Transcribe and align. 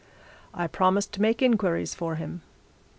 I 0.55 0.65
promised 0.65 1.11
to 1.13 1.21
make 1.21 1.43
inquiries 1.43 1.93
for 1.93 2.15
him. 2.15 2.41